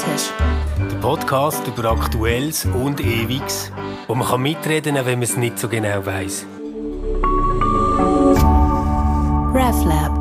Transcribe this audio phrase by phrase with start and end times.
[0.00, 0.30] Stammtisch.
[0.78, 3.70] Der Podcast über Aktuelles und Ewiges,
[4.06, 6.46] wo man kann mitreden kann, wenn man es nicht so genau weiß.
[9.54, 10.12] RefLab.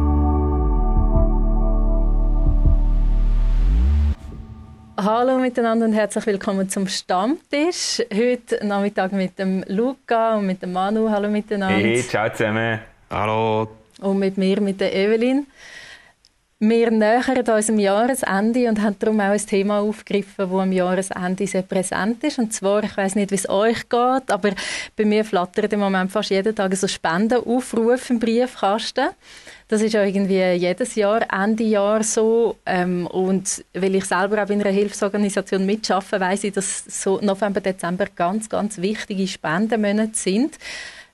[4.97, 8.01] Hallo miteinander und herzlich willkommen zum Stammtisch.
[8.13, 11.09] Heute Nachmittag mit dem Luca und mit dem Manu.
[11.09, 11.77] Hallo miteinander.
[11.77, 12.79] Hey, ciao zusammen.
[13.09, 13.69] Hallo.
[14.01, 15.47] Und mit mir, mit der Evelyn.
[16.61, 21.61] Wir nähern unserem Jahresende und haben darum auch ein Thema aufgegriffen, das am Jahresende sehr
[21.61, 22.37] präsent ist.
[22.37, 24.51] Und zwar, ich weiß nicht, wie es euch geht, aber
[24.97, 29.07] bei mir flattert im Moment fast jeden Tag so Spendenaufrufe im Briefkasten.
[29.69, 32.57] Das ist ja irgendwie jedes Jahr, Ende Jahr so.
[32.65, 37.61] Ähm, und weil ich selber auch in einer Hilfsorganisation mitarbeite, weiß ich, dass so November,
[37.61, 40.57] Dezember ganz, ganz wichtige Spendenmonate sind.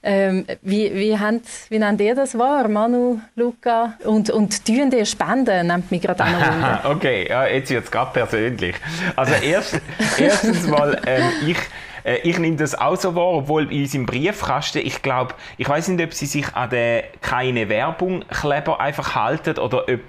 [0.08, 3.96] Ähm, wie, wie, habt, wie nehmt ihr das wahr, Manu, Luca?
[4.04, 6.80] Und, und tun ihr Spenden, nimmt mich gerade an.
[6.84, 8.76] okay, ja, jetzt wird es gerade persönlich.
[9.15, 9.82] Also erst,
[10.20, 11.57] erstens mal, ähm, ich
[12.06, 15.88] äh, ich nehme das auch so wahr, obwohl in unserem Briefkasten, ich glaube, ich weiß
[15.90, 20.02] nicht, ob sie sich an den keine Werbung Kleber einfach halten oder ob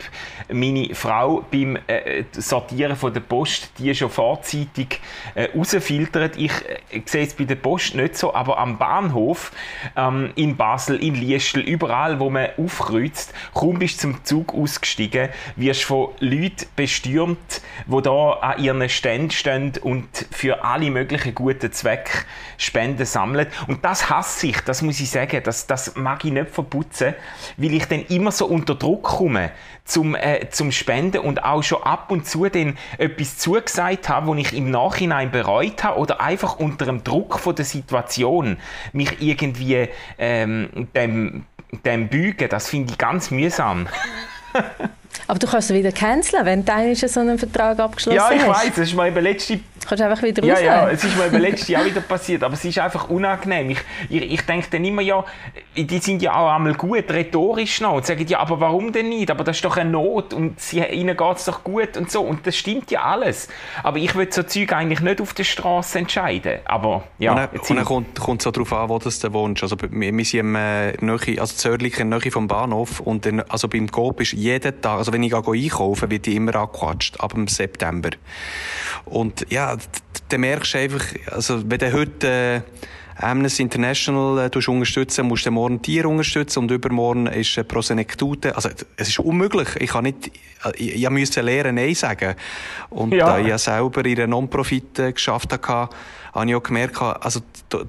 [0.52, 5.00] meine Frau beim äh, Sortieren von der Post die schon vorzeitig
[5.34, 6.36] äh, rausfiltert.
[6.36, 6.52] Ich
[6.90, 9.52] äh, sehe es bei der Post nicht so, aber am Bahnhof
[9.96, 15.84] ähm, in Basel, in Liestel, überall, wo man aufkreuzt, kaum bist zum Zug ausgestiegen, wirst
[15.84, 21.85] von Leuten bestürmt, die da an ihren Ständen stehen und für alle möglichen guten Zwecke
[21.86, 22.26] Zweck
[22.58, 23.46] Spenden sammeln.
[23.68, 27.14] Und das hasse ich, das muss ich sagen, das, das mag ich nicht verputzen,
[27.56, 29.52] weil ich dann immer so unter Druck komme
[29.84, 34.34] zum, äh, zum Spenden und auch schon ab und zu dann etwas zugesagt habe, wo
[34.34, 38.56] ich im Nachhinein bereut habe oder einfach unter dem Druck von der Situation
[38.92, 41.44] mich irgendwie ähm, dem,
[41.84, 43.86] dem bügen, das finde ich ganz mühsam.
[45.28, 48.30] Aber du kannst wieder canceln, wenn du so einen Vertrag abgeschlossen hast.
[48.30, 50.62] Ja, ich weiß, es ist mir eben letzte kannst einfach wieder ja, raus.
[50.62, 53.70] Ja, es ist mir eben letztes Jahr wieder passiert, aber es ist einfach unangenehm.
[53.70, 53.78] Ich,
[54.08, 55.24] ich, ich denke dann immer, ja,
[55.76, 59.30] die sind ja auch einmal gut, rhetorisch noch, und sagen, ja, aber warum denn nicht?
[59.30, 62.22] Aber das ist doch eine Not und sie, ihnen geht es doch gut und so.
[62.22, 63.48] Und das stimmt ja alles.
[63.82, 66.60] Aber ich will so Zeug eigentlich nicht auf der Straße entscheiden.
[66.64, 67.32] Aber ja.
[67.32, 69.62] Und dann, und dann kommt, kommt so darauf an, wo das du wohnst.
[69.62, 73.26] Also, wir, wir sind im, äh, Nähe, also zörtlich in der Nähe vom Bahnhof und
[73.26, 76.54] dann, also beim Coop ist jeden Tag, also wenn ich gehe einkaufen, wird ich immer
[76.54, 78.10] angequatscht, ab dem September.
[79.04, 79.75] Und ja,
[80.28, 82.60] dann merkst du einfach, also wenn du heute äh,
[83.18, 88.54] Amnesty International äh, unterstützen, musst du morgen Tiere unterstützen und übermorgen ist äh, Prosenektute.
[88.54, 89.68] Also es ist unmöglich.
[89.78, 90.28] Ich kann nicht,
[90.64, 92.34] äh, ich, ich musste lernen, Nein sagen.
[92.90, 93.26] Und ja.
[93.26, 95.94] da ich ja selber in einer Non-Profit äh, geschafft habe,
[96.34, 97.40] habe ich auch gemerkt, also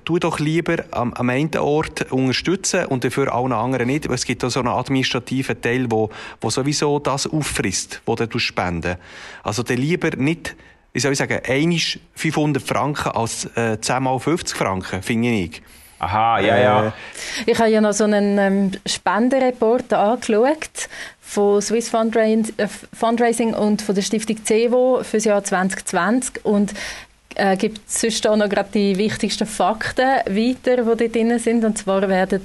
[0.05, 4.05] tu doch lieber am, am einen Ort unterstützen und dafür allen anderen nicht.
[4.05, 6.09] Es gibt auch so einen administrativen Teil, wo,
[6.39, 8.95] wo sowieso das auffrisst, wo du spenden.
[9.43, 10.55] Also dann lieber nicht
[10.97, 15.62] wie soll ich sagen, einisch 500 Franken als äh, 10 mal 50 Franken, finde ich.
[16.00, 16.88] Aha, ja, ja.
[16.88, 16.91] Äh,
[17.46, 20.90] ich habe ja noch so einen ähm, Spendenreport angeschaut
[21.22, 26.74] von Swiss äh, Fundraising und von der Stiftung CEVO für das Jahr 2020 und
[27.35, 31.64] äh, gibt sonst auch noch gerade die wichtigsten Fakten weiter, die dort drin sind.
[31.64, 32.41] Und zwar werden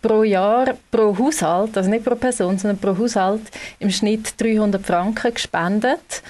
[0.00, 3.42] pro Jahr, pro Haushalt, also nicht pro Person, sondern pro Haushalt
[3.80, 6.22] im Schnitt 300 Franken gespendet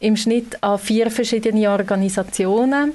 [0.00, 2.94] im Schnitt an vier verschiedene Organisationen.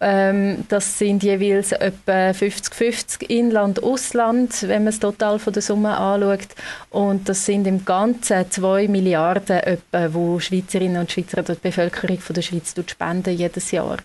[0.00, 5.96] Ähm, das sind jeweils etwa 50-50 Inland, Ausland, wenn man es total von der Summe
[5.96, 6.48] anschaut.
[6.90, 12.34] Und das sind im Ganzen 2 Milliarden etwa, wo Schweizerinnen und Schweizer die Bevölkerung von
[12.34, 13.98] der Schweiz spenden jedes Jahr.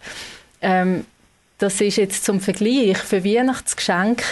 [0.62, 1.06] Ähm,
[1.58, 4.24] das ist jetzt zum Vergleich für Weihnachtsgeschenke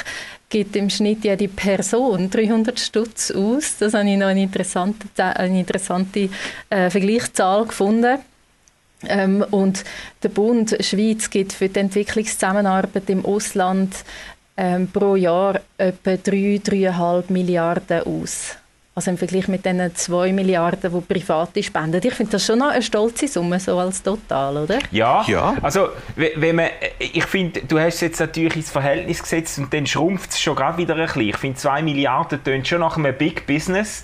[0.49, 3.77] gibt im Schnitt jede Person 300 Stutz aus.
[3.79, 6.29] Das habe ich noch eine interessante, eine interessante
[6.69, 8.19] äh, Vergleichszahl gefunden.
[9.07, 9.83] Ähm, und
[10.23, 13.95] der Bund Schweiz gibt für die Entwicklungszusammenarbeit im Ausland
[14.55, 18.55] ähm, pro Jahr etwa 3,5 Milliarden aus.
[18.97, 22.01] Also im Vergleich mit den 2 Milliarden, die Private spenden.
[22.03, 24.79] Ich finde das schon noch eine stolze Summe, so als Total, oder?
[24.89, 25.55] Ja, ja.
[25.61, 29.85] also wenn man, ich finde, du hast es jetzt natürlich ins Verhältnis gesetzt und dann
[29.85, 31.29] schrumpft es schon gerade wieder ein bisschen.
[31.29, 34.03] Ich finde, 2 Milliarden tönt schon nach einem Big Business.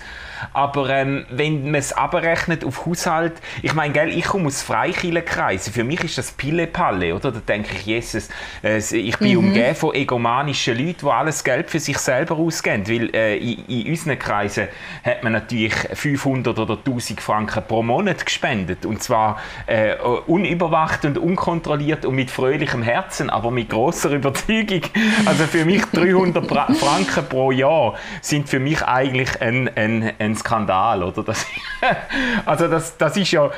[0.51, 5.73] Aber ähm, wenn man es abrechnet auf Haushalt, ich meine, gell, ich komme aus Freikirchenkreisen.
[5.73, 7.31] Für mich ist das Pille-Palle, oder?
[7.31, 8.29] Da denke ich, Jesus,
[8.63, 9.37] äh, ich bin mhm.
[9.37, 12.87] umgeben von egomanischen Leuten, die alles Geld für sich selber ausgeben.
[12.87, 14.67] Weil äh, in, in unseren Kreisen
[15.03, 18.85] hat man natürlich 500 oder 1000 Franken pro Monat gespendet.
[18.85, 19.95] Und zwar äh,
[20.27, 24.81] unüberwacht und unkontrolliert und mit fröhlichem Herzen, aber mit großer Überzeugung.
[25.25, 26.45] Also für mich 300
[26.77, 31.23] Franken pro Jahr sind für mich eigentlich ein, ein, ein ein Skandal, oder?
[31.23, 31.45] Das,
[32.45, 33.49] also das, das ist ja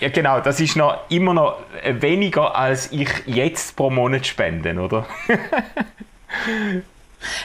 [0.00, 5.06] Ja, genau, das ist noch immer noch weniger, als ich jetzt pro Monat spende, oder?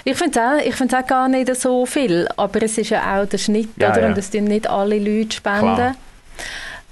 [0.06, 3.38] Ich finde es auch, auch gar nicht so viel, aber es ist ja auch der
[3.38, 4.02] Schnitt, Ja, oder?
[4.04, 4.08] ja.
[4.08, 5.76] Und es tun nicht alle Leute spenden.
[5.76, 5.96] Klar.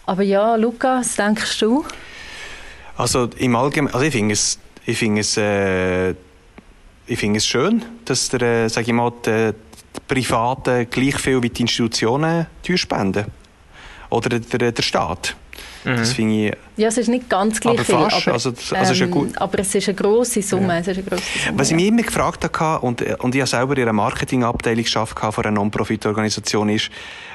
[0.05, 1.85] Aber ja, Luca, was denkst du?
[2.97, 6.11] Also im Allgemeinen, also ich finde es, ich finde es, äh,
[7.07, 9.53] ich finde es schön, dass der, äh, sag ich mal, die,
[9.95, 13.25] die Privaten gleich viel wie die Institutionen spenden.
[14.09, 15.35] Oder der, der Staat.
[15.85, 18.27] Das finde ich, Ja, es ist nicht ganz gleich Aber viel, fast.
[18.27, 19.37] aber, Also das- also es ist ja ähm, gut.
[19.37, 20.79] aber es ist eine grosse Summe.
[20.79, 21.75] Es ist eine grosse Summe Was ich ja.
[21.75, 25.51] mich immer gefragt habe, und, und ich habe selber in einer Marketingabteilung geschafft von einer
[25.51, 26.89] Non-Profit-Organisation, ist,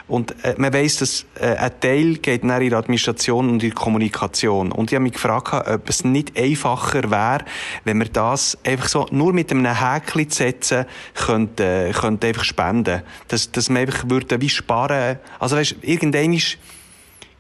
[0.09, 3.71] und äh, man weiss, dass äh, ein Teil geht in der Administration und in die
[3.71, 4.73] Kommunikation.
[4.73, 7.45] Und ich habe mich gefragt, ob es nicht einfacher wäre,
[7.85, 12.45] wenn wir das einfach so nur mit einem Häkchen zu setzen, könnte, äh, könnte einfach
[12.45, 13.03] spenden.
[13.29, 15.19] Dass, dass man einfach würde wie sparen.
[15.39, 16.57] Also weißt, irgendwann ist,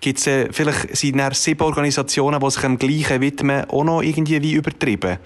[0.01, 4.03] gibt es äh, vielleicht sind dann sieben Organisationen, die sich dem Gleichen widmen, auch noch
[4.03, 5.19] irgendwie wie übertrieben.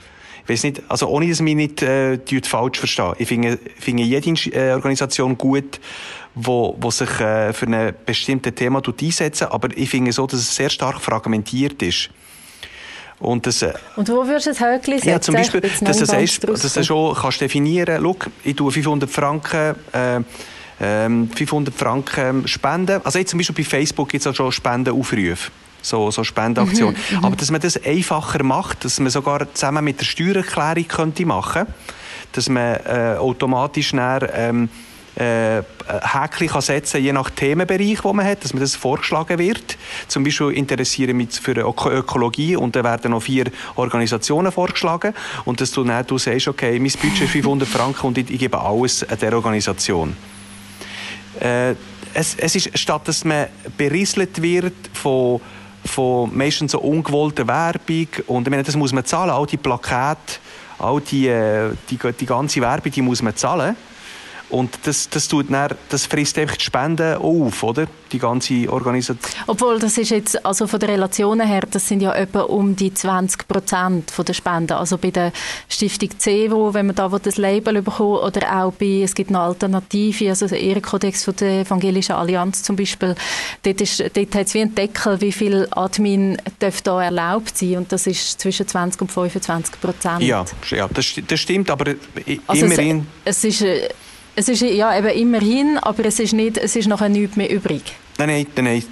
[0.44, 3.14] Ich weiß nicht, also ohne dass mich nicht äh, die Leute falsch verstehen.
[3.18, 5.80] Ich finde, finde jede äh, Organisation gut,
[6.34, 10.55] wo, wo sich äh, für ein bestimmtes Thema einsetzen, aber ich finde so, dass es
[10.55, 12.11] sehr stark fragmentiert ist.
[13.19, 15.08] Und das, äh, Und wo würdest du das Höckli setzen?
[15.08, 19.08] ja, zum Beispiel, dass du sagst, dass du schon kannst definieren kannst, ich tue 500
[19.08, 20.20] Franken, äh,
[20.81, 23.00] ähm, 500 Franken spenden.
[23.05, 25.52] Also jetzt zum Beispiel bei Facebook gibt es auch schon Spendenaufrufe.
[25.82, 26.96] So, so Spendenaktionen.
[27.11, 31.26] Mhm, Aber dass man das einfacher macht, dass man sogar zusammen mit der Steuererklärung könnte
[31.26, 31.67] machen
[32.32, 34.69] dass man äh, automatisch ähm,
[35.17, 39.76] äh, Häkchen kann setzen je nach Themenbereich, wo man hat, dass man das vorgeschlagen wird.
[40.09, 45.12] Zum Beispiel interessiere mich für Öko Ökologie und dann werden noch vier Organisationen vorgeschlagen
[45.44, 48.38] und dass du dann du sagst, okay, mein Budget ist 500 Franken und ich, ich
[48.38, 50.17] gebe alles an der Organisation.
[51.41, 51.75] Äh,
[52.14, 55.41] es, es ist, statt dass man berieselt wird von,
[55.85, 60.38] von meistens so ungewollter Werbung und ich meine, das muss man zahlen, all die Plakate,
[60.79, 63.76] all die, äh, die, die ganze Werbung, die muss man zahlen.
[64.52, 67.87] Und das, das, tut dann, das frisst einfach die Spenden auf, oder?
[68.12, 69.19] Die ganze Organisation.
[69.46, 72.93] Obwohl, das ist jetzt, also von der Relationen her, das sind ja etwa um die
[72.93, 74.75] 20 Prozent der Spenden.
[74.75, 75.32] Also bei der
[75.70, 80.28] Stiftung CEWO, wenn man da das Label bekommt, oder auch bei, es gibt eine Alternative,
[80.28, 83.14] also der Ehrenkodex von der Evangelischen Allianz zum Beispiel,
[83.62, 87.78] dort, ist, dort hat es wie einen Deckel, wie viel Admin darf da erlaubt sein
[87.78, 90.22] und das ist zwischen 20 und 25 Prozent.
[90.22, 91.94] Ja, ja das, das stimmt, aber
[92.46, 93.06] Also immerhin.
[93.25, 93.88] Es, es ist, äh,
[94.37, 97.82] es ist ja eben immerhin, aber es ist, nicht, es ist nachher nichts mehr übrig.
[98.19, 98.84] Nein, nein, nein,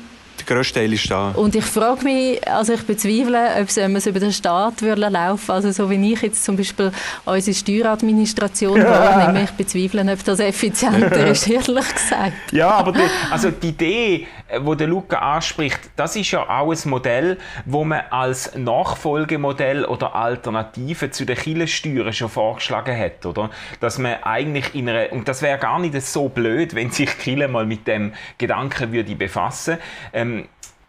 [0.50, 1.30] grösste Teil ist da.
[1.36, 4.82] Und ich frage mich, also ich bezweifle, ob es, wenn man es über den Staat
[4.82, 6.90] würde laufen also so wie ich jetzt zum Beispiel
[7.24, 12.52] unsere Steueradministration wahrnehme, ich bezweifle, ob das effizienter ist, ehrlich gesagt.
[12.52, 13.00] Ja, aber die,
[13.30, 17.84] also die Idee, äh, wo der Luca anspricht, das ist ja auch ein Modell, wo
[17.84, 23.50] man als Nachfolgemodell oder Alternative zu den Kirchensteuern schon vorgeschlagen hat, oder?
[23.78, 27.16] Dass man eigentlich in einer, und das wäre gar nicht so blöd, wenn sich die
[27.36, 29.78] Kirche mal mit dem Gedanken würde befassen,
[30.12, 30.39] ähm,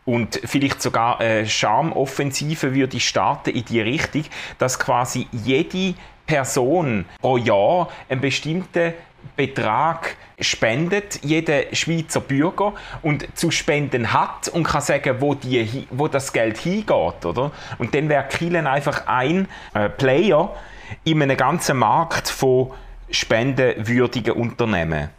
[0.06, 4.25] und vielleicht sogar eine Charmoffensive würde starten in die Richtung,
[4.57, 5.94] dass quasi jede
[6.25, 8.94] Person pro Jahr einen bestimmten
[9.36, 16.07] Betrag spendet, jeder Schweizer Bürger, und zu spenden hat und kann sagen, wo, die, wo
[16.07, 17.25] das Geld hingeht.
[17.25, 17.52] Oder?
[17.78, 20.56] Und dann wäre Kielen einfach ein äh, Player
[21.04, 22.71] in einem ganzen Markt von
[23.11, 25.09] spendenwürdigen Unternehmen.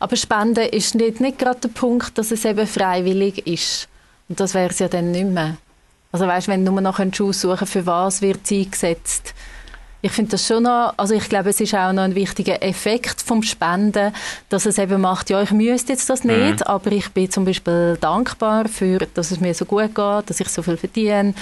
[0.00, 3.88] Aber Spenden ist nicht, nicht gerade der Punkt, dass es eben freiwillig ist.
[4.28, 5.56] Und das wäre es ja dann nicht mehr.
[6.12, 9.34] Also weißt, wenn du nur noch aussuchen für was wird es eingesetzt.
[10.00, 13.20] Ich finde das schon noch, also ich glaube, es ist auch noch ein wichtiger Effekt
[13.20, 14.14] vom Spenden,
[14.48, 17.98] dass es eben macht, ja, ich müsste jetzt das nicht, aber ich bin zum Beispiel
[18.00, 21.34] dankbar für, dass es mir so gut geht, dass ich so viel verdiene.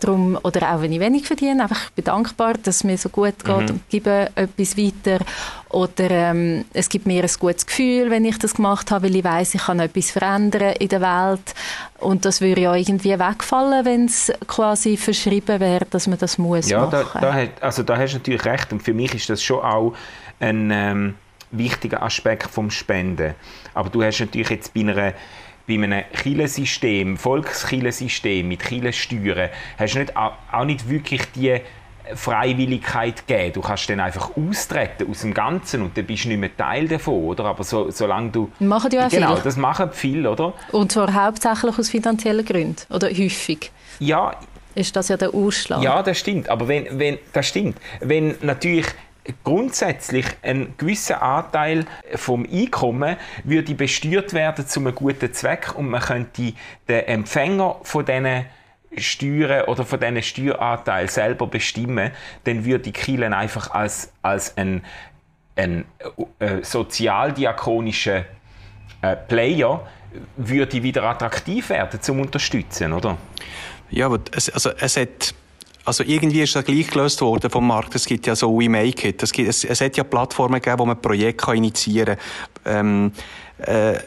[0.00, 3.08] Drum, oder auch wenn ich wenig verdiene, einfach ich bin dankbar, dass es mir so
[3.08, 5.24] gut geht und gebe etwas weiter.
[5.70, 9.24] Oder ähm, es gibt mir ein gutes Gefühl, wenn ich das gemacht habe, weil ich
[9.24, 11.54] weiß, ich kann etwas verändern in der Welt.
[11.98, 16.68] Und das würde ja irgendwie wegfallen, wenn es quasi verschrieben wäre, dass man das muss
[16.68, 17.20] Ja, da, machen.
[17.20, 18.72] da, hat- also da hast du natürlich recht.
[18.72, 19.94] Und für mich ist das schon auch
[20.38, 21.14] ein ähm,
[21.50, 23.34] wichtiger Aspekt vom Spenden.
[23.74, 25.12] Aber du hast natürlich jetzt bei einer
[25.66, 31.60] bei einem Kirchensystem, Volkskirchensystem mit Kirchensteuern, hast du nicht, auch nicht wirklich die
[32.14, 33.52] Freiwilligkeit gegeben.
[33.54, 36.86] Du kannst dann einfach austreten aus dem Ganzen und dann bist du nicht mehr Teil
[36.88, 37.44] davon, oder?
[37.46, 38.50] Aber so, solange du...
[38.58, 39.42] Machen ja auch Genau, viele.
[39.42, 40.52] das machen viele, oder?
[40.72, 42.76] Und zwar hauptsächlich aus finanziellen Gründen.
[42.92, 44.36] Oder häufig Ja,
[44.74, 45.82] ist das ja der Ausschlag.
[45.82, 46.48] Ja, das stimmt.
[46.50, 47.78] Aber wenn, wenn, das stimmt.
[48.00, 48.86] Wenn natürlich
[49.42, 56.02] grundsätzlich ein gewisser Anteil vom Einkommen würde besteuert werden zu einem guten Zweck und man
[56.02, 56.52] könnte
[56.88, 58.46] den Empfänger von diesen
[58.96, 62.10] Steuern oder von diesen Steueranteil selber bestimmen,
[62.44, 64.84] dann würde die Kirche einfach als, als ein,
[65.56, 65.84] ein
[66.38, 68.24] äh, sozialdiakonischer
[69.02, 69.86] äh, Player
[70.36, 73.16] würde wieder attraktiv werden zum Unterstützen, oder?
[73.90, 75.34] Ja, aber es, also es hat
[75.84, 77.94] also irgendwie ist das gleich gelöst worden vom Markt.
[77.94, 79.22] Es gibt ja so We Make It.
[79.22, 82.16] Es, gibt, es, es hat ja Plattformen gegeben, wo man Projekte initiieren
[82.64, 82.76] kann.
[82.76, 83.12] Ähm,
[83.58, 83.98] äh,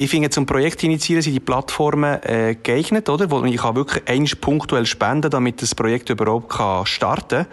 [0.00, 3.30] ich finde, zum Projekt initiieren sind die Plattformen äh, geeignet, oder?
[3.32, 7.46] Wo ich kann wirklich eins punktuell spenden, damit das Projekt überhaupt kann starten kann.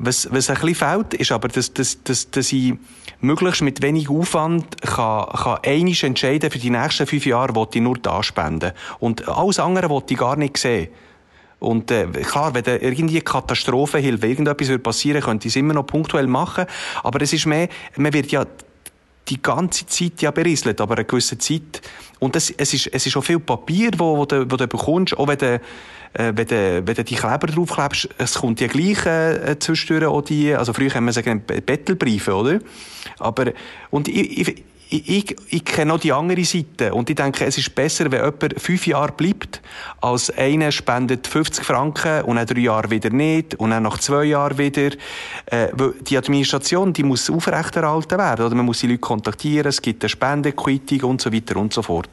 [0.00, 2.74] Was, was ein bisschen fehlt, ist aber, dass, dass, dass, dass ich
[3.20, 7.80] möglichst mit wenig Aufwand kann, kann einiges entscheiden für die nächsten fünf Jahre, wo ich
[7.80, 8.72] nur da spenden.
[8.98, 10.88] Und alles andere wollte ich gar nicht sehen.
[11.60, 16.26] Und äh, klar, wenn da irgendwie Katastrophenhilfe, irgendetwas passieren könnte ich es immer noch punktuell
[16.26, 16.66] machen.
[17.02, 18.46] Aber es ist mehr, man wird ja
[19.28, 21.82] die ganze Zeit ja berieselt, aber eine gewisse Zeit.
[22.18, 25.16] Und es, es, ist, es ist auch viel Papier, wo, wo, du, wo du bekommst,
[25.18, 25.54] auch wenn du,
[26.14, 30.22] äh, wenn, du, wenn du die Kleber draufklebst, es kommt ja gleich äh, zwischendurch auch
[30.22, 32.60] die, also früher haben wir sagen Bettelbriefe, oder?
[33.18, 33.52] Aber,
[33.90, 36.94] und ich, ich, ich, ich, kenne auch die andere Seite.
[36.94, 39.60] Und ich denke, es ist besser, wenn jemand fünf Jahre bleibt,
[40.00, 44.24] als einer spendet 50 Franken und dann drei Jahre wieder nicht und dann nach zwei
[44.24, 44.92] Jahren wieder.
[45.46, 45.68] Äh,
[46.00, 48.46] die Administration, die muss aufrechterhalten werden.
[48.46, 51.82] Oder man muss die Leute kontaktieren, es gibt eine Spendenquittung und so weiter und so
[51.82, 52.08] fort.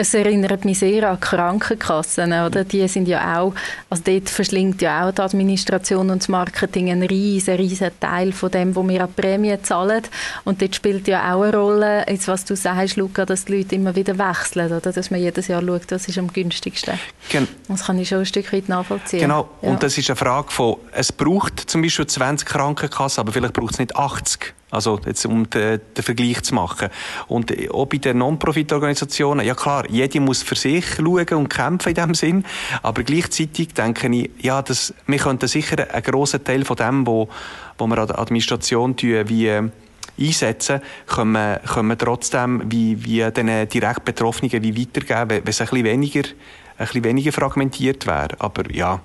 [0.00, 2.62] Es erinnert mich sehr an Krankenkassen, oder?
[2.62, 3.52] Die sind ja auch,
[3.90, 8.48] also dort verschlingt ja auch die Administration und das Marketing einen riesen, riesen Teil von
[8.48, 10.04] dem, wo wir an Prämien zahlen.
[10.44, 13.74] Und dort spielt ja auch eine Rolle, jetzt was du sagst, Luca, dass die Leute
[13.74, 14.92] immer wieder wechseln, oder?
[14.92, 16.96] Dass man jedes Jahr schaut, was ist am günstigsten.
[17.28, 19.22] Gen das kann ich schon ein Stück weit nachvollziehen.
[19.22, 19.48] Genau.
[19.62, 19.70] Ja.
[19.70, 23.72] Und das ist eine Frage von, es braucht zum Beispiel 20 Krankenkassen, aber vielleicht braucht
[23.72, 24.54] es nicht 80.
[24.70, 26.88] Also jetzt um den, den, Vergleich zu machen.
[27.26, 31.94] Und auch bei den Non-Profit-Organisationen, ja klar, jede muss für sich schauen und kämpfen in
[31.94, 32.44] dem Sinn,
[32.82, 37.28] aber gleichzeitig denke ich, ja, das, wir könnten sicher einen grossen Teil von dem, wo,
[37.78, 39.70] wo wir an der Administration tun, wie äh,
[40.20, 45.60] einsetzen, können wir, können wir trotzdem wie, wie den direkt Betroffenen wie weitergeben, wenn es
[45.60, 46.22] ein bisschen weniger,
[46.76, 48.36] ein bisschen weniger fragmentiert wäre.
[48.38, 49.00] Aber ja,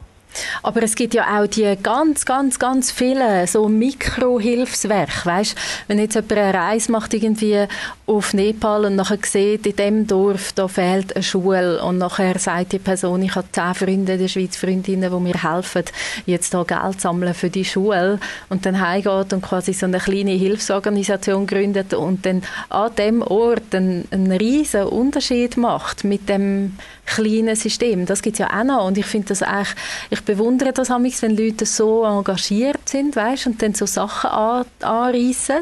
[0.61, 5.55] aber es gibt ja auch die ganz, ganz, ganz vielen so Mikrohilfswerke, weißt?
[5.87, 7.67] Wenn jetzt jemand eine Reise macht irgendwie
[8.05, 12.73] auf Nepal und nachher sieht, in dem Dorf, da fehlt eine Schule und nachher sagt
[12.73, 15.85] die Person, ich habe zehn Freunde in der Freundinnen, die mir helfen,
[16.25, 20.31] jetzt da Geld sammeln für die Schule und dann heimgeht und quasi so eine kleine
[20.31, 27.55] Hilfsorganisation gründet und dann an dem Ort einen, einen riesen Unterschied macht mit dem kleinen
[27.55, 28.05] System.
[28.05, 29.75] Das gibt es ja auch noch und ich finde das eigentlich,
[30.09, 34.65] ich bewundere das manchmal, wenn Leute so engagiert sind, weißt, und dann so Sachen an,
[34.81, 35.61] anreissen.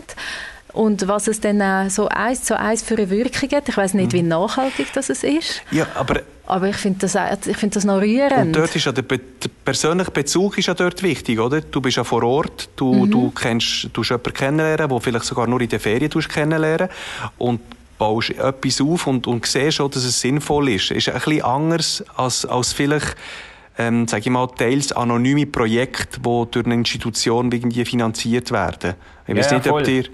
[0.73, 4.13] Und was es dann so eins zu eins für eine Wirkung hat, ich weiß nicht,
[4.13, 4.29] wie mhm.
[4.29, 5.61] nachhaltig das ist.
[5.71, 6.21] Ja, aber
[6.51, 8.47] aber ich finde das, ich find das noch rührend.
[8.47, 11.61] Und dort ist ja der, Be der, persönliche Bezug ist ja dort wichtig, oder?
[11.61, 13.11] Du bist ja vor Ort, du, mhm.
[13.11, 16.89] du kennst, du jemanden kennenlernen, den vielleicht sogar nur in der Ferien kennenlernen
[17.37, 17.61] und
[18.01, 20.89] baust etwas auf und, und siehst auch, dass es sinnvoll ist.
[20.89, 23.15] Ist ein bisschen anders als, als vielleicht
[23.77, 28.95] ähm, sage ich mal, teils anonyme Projekte, die durch eine Institution irgendwie finanziert werden.
[29.27, 30.05] Ich weiß ja, nicht, ob dir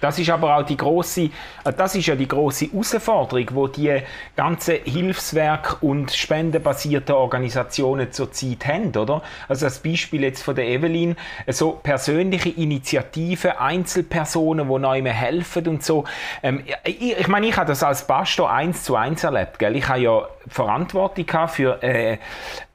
[0.00, 1.30] das ist aber auch die große, äh,
[1.76, 4.02] das ist ja die große Herausforderung, wo die
[4.36, 9.22] ganzen Hilfswerk und spendenbasierten Organisationen zurzeit haben, oder?
[9.48, 11.16] Also das Beispiel jetzt von der Evelyn,
[11.48, 16.04] so persönliche Initiativen, Einzelpersonen, die neu helfen und so.
[16.42, 19.76] Ähm, ich, ich meine, ich habe das als Pastor eins zu eins erlebt, gell?
[19.76, 22.18] Ich habe ja Verantwortung für äh,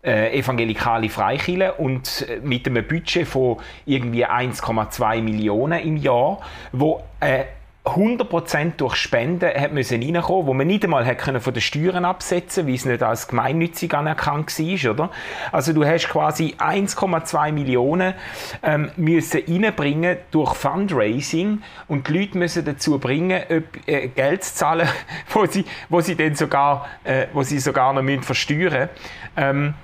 [0.05, 6.39] äh, evangelikale Freikirche und äh, mit einem Budget von irgendwie 1,2 Millionen im Jahr,
[6.71, 7.45] wo äh,
[7.85, 12.03] 100% durch Spenden hat müssen reinkommen, wo man nicht einmal hat können von den Steuern
[12.03, 15.09] absetzen, weil es nicht als gemeinnützig anerkannt war, oder?
[15.51, 18.15] Also du hast quasi 1,2 Millionen
[18.63, 23.43] ähm, müssen reinbringen durch Fundraising und die Leute müssen dazu bringen,
[23.85, 24.89] äh, Geld zu zahlen,
[25.29, 28.89] wo sie, wo sie dann sogar, äh, wo sie sogar noch müssen versteuern.
[29.37, 29.75] Ähm,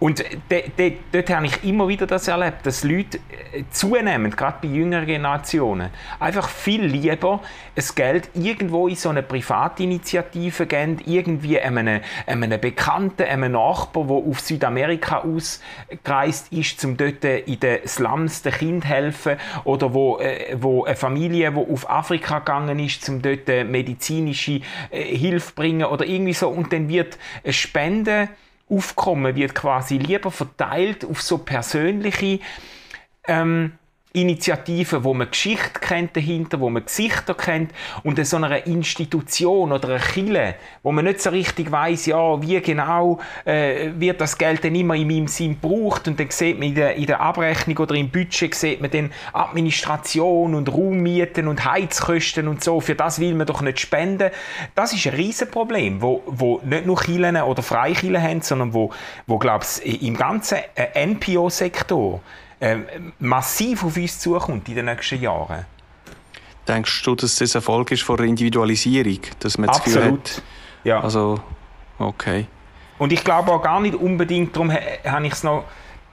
[0.00, 0.24] und
[1.12, 3.18] dort habe ich immer wieder das erlebt, dass Leute
[3.52, 7.40] äh, zunehmend, gerade bei jüngeren Generationen, einfach viel lieber
[7.74, 14.16] das Geld irgendwo in so eine Privatinitiative geben, irgendwie einem, einem Bekannten, einem Nachbar, der
[14.16, 20.56] auf Südamerika ausgereist ist, um dort in den Slums den Kind helfen, oder wo, äh,
[20.58, 26.06] wo eine Familie, die auf Afrika gegangen ist, um dort medizinische äh, Hilfe bringen, oder
[26.06, 26.48] irgendwie so.
[26.48, 28.30] Und dann wird eine Spende
[28.70, 32.40] Aufkommen wird quasi lieber verteilt auf so persönliche
[33.26, 33.72] ähm,
[34.12, 39.90] Initiativen, wo man Geschichte kennt dahinter, wo man Gesichter kennt und so einer Institution oder
[39.90, 44.64] einer Kille, wo man nicht so richtig weiß, ja, wie genau äh, wird das Geld
[44.64, 47.78] denn immer in meinem Sinn gebraucht und dann sieht man in der, in der Abrechnung
[47.78, 53.20] oder im Budget sieht man dann Administration und Raummieten und Heizkosten und so, für das
[53.20, 54.30] will man doch nicht spenden.
[54.74, 58.90] Das ist ein Riesenproblem, wo, wo nicht nur Kirchen oder Freikirchen haben, sondern wo,
[59.28, 62.20] wo glaube ich, im ganzen äh, NPO-Sektor
[62.60, 65.64] ähm, massiv auf uns zukommt in den nächsten Jahren.
[66.68, 69.20] Denkst du, dass das ein Erfolg ist von der Individualisierung?
[69.40, 69.94] Dass man Absolut.
[69.94, 70.42] das Gefühl hat,
[70.84, 71.00] ja.
[71.00, 71.40] also,
[71.98, 72.46] okay.
[72.98, 75.64] Und ich glaube auch gar nicht unbedingt, darum habe ich es noch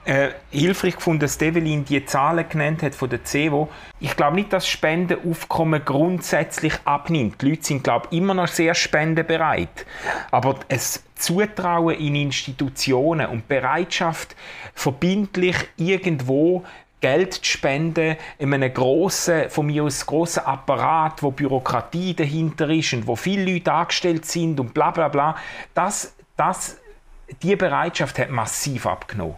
[0.08, 3.68] äh, hilfreich gefunden, dass Develin die Zahlen genannt hat von der CEWO.
[4.00, 7.42] Ich glaube nicht, dass Spendenaufkommen grundsätzlich abnimmt.
[7.42, 9.84] Die Leute sind, glaube ich, immer noch sehr spendebereit.
[10.30, 14.34] Aber es Zutrauen in Institutionen und Bereitschaft,
[14.74, 16.64] verbindlich irgendwo
[17.00, 22.94] Geld zu spenden in einem grossen, von mir aus grossen Apparat, wo Bürokratie dahinter ist
[22.94, 25.36] und wo viele Leute angestellt sind und bla bla bla,
[25.74, 26.78] das, das,
[27.42, 29.36] die Bereitschaft hat massiv abgenommen.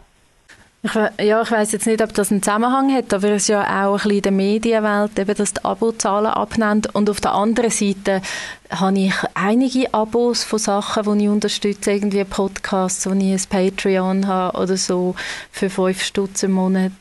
[0.83, 3.85] Ich, ja, ich weiß jetzt nicht, ob das einen Zusammenhang hat, aber es ist ja
[3.85, 6.83] auch ein bisschen in der Medienwelt, eben, dass die Abozahlen abnehmen.
[6.95, 8.23] Und auf der anderen Seite
[8.71, 14.27] habe ich einige Abos von Sachen, die ich unterstütze, irgendwie Podcasts, wo ich ein Patreon
[14.27, 15.15] habe oder so
[15.53, 16.93] für fünf Stutz im Monat.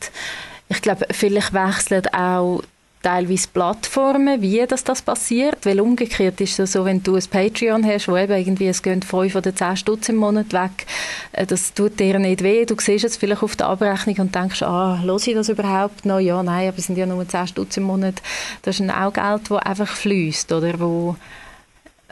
[0.68, 2.62] Ich glaube, vielleicht wechseln auch
[3.02, 7.84] teilweise Plattformen, wie das, das passiert, weil umgekehrt ist es so, wenn du ein Patreon
[7.84, 10.86] hast, wo eben irgendwie es gehen 5 oder 10 Stutz im Monat weg,
[11.32, 14.62] äh, das tut dir nicht weh, du siehst es vielleicht auf der Abrechnung und denkst,
[14.62, 16.20] ah, los ich das überhaupt noch?
[16.20, 18.20] Ja, nein, aber es sind ja nur 10 Stutz im Monat,
[18.62, 21.16] das ist auch Geld, das einfach fließt oder wo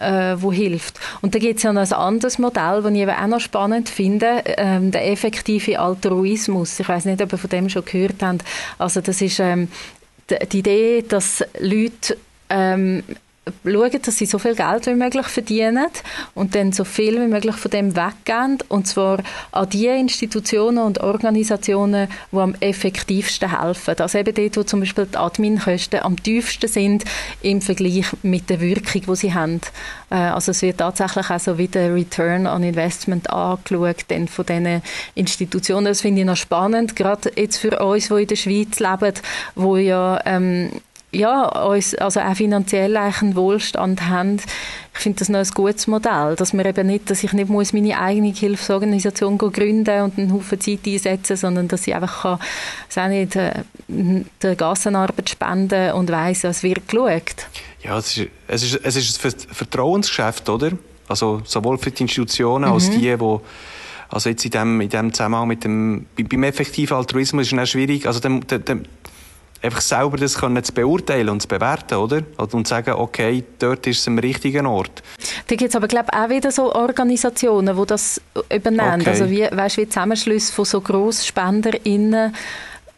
[0.00, 0.98] äh, wo hilft.
[1.22, 3.88] Und da gibt es ja noch ein anderes Modell, das ich eben auch noch spannend
[3.88, 6.78] finde, ähm, der effektive Altruismus.
[6.80, 8.44] Ich weiß nicht, ob ihr von dem schon gehört habt.
[8.78, 9.68] Also das ist ähm,
[10.30, 12.16] die Idee, dass Leute
[12.50, 13.02] ähm,
[13.64, 15.86] schauen, dass sie so viel Geld wie möglich verdienen
[16.34, 19.18] und dann so viel wie möglich von dem weggehen und zwar
[19.52, 23.94] an die Institutionen und Organisationen, die am effektivsten helfen.
[23.98, 27.04] Also eben dort, wo zum Beispiel die Adminkosten am tiefsten sind
[27.42, 29.60] im Vergleich mit der Wirkung, die sie haben.
[30.10, 34.46] Äh, also es wird tatsächlich auch so wie der Return on Investment angeschaut dann von
[34.46, 34.82] diesen
[35.14, 35.86] Institutionen.
[35.86, 39.14] Das finde ich noch spannend, gerade jetzt für uns, die in der Schweiz leben,
[39.54, 40.70] wo ja ähm,
[41.10, 44.36] ja, uns, also auch finanziell einen Wohlstand haben.
[44.94, 47.72] Ich finde das noch ein gutes Modell, dass man eben nicht, dass ich nicht muss
[47.72, 53.08] meine eigene Hilfsorganisation gründen und einen Haufen Zeit einsetzen, sondern dass ich einfach kann, auch
[53.08, 53.52] nicht, äh,
[54.42, 57.46] der Gassenarbeit spenden und weiss, es wird geschaut.
[57.82, 60.72] Ja, es ist, es ist, es ist ein Vertrauensgeschäft, oder?
[61.06, 62.74] Also sowohl für die Institutionen mhm.
[62.74, 63.38] als die, die
[64.10, 67.66] also jetzt in dem, in dem Zusammenhang mit dem, beim effektiven Altruismus ist es auch
[67.66, 68.84] schwierig, also dem, dem,
[69.62, 72.22] einfach selber das können zu beurteilen und zu bewerten, oder?
[72.36, 75.02] Und zu sagen, okay, dort ist es am richtigen Ort.
[75.46, 78.20] Da gibt es aber, glaube ich, auch wieder so Organisationen, die das
[78.54, 79.00] übernehmen.
[79.00, 79.10] Okay.
[79.10, 82.34] Also wie, weißt, wie Zusammenschlüsse von so GrossspenderInnen,